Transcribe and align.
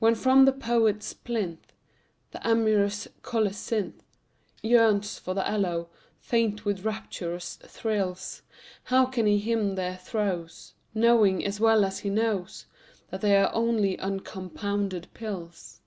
When 0.00 0.14
from 0.16 0.44
the 0.44 0.52
poet's 0.52 1.14
plinth 1.14 1.72
The 2.32 2.46
amorous 2.46 3.08
colocynth 3.22 4.02
Yearns 4.62 5.18
for 5.18 5.32
the 5.32 5.48
aloe, 5.48 5.88
faint 6.18 6.66
with 6.66 6.84
rapturous 6.84 7.56
thrills, 7.56 8.42
How 8.84 9.06
can 9.06 9.24
he 9.24 9.38
hymn 9.38 9.76
their 9.76 9.96
throes 9.96 10.74
Knowing, 10.92 11.42
as 11.42 11.58
well 11.58 11.88
he 11.90 12.10
knows, 12.10 12.66
That 13.08 13.22
they 13.22 13.34
are 13.38 13.50
only 13.54 13.96
uncompounded 13.98 15.06
pills? 15.14 15.80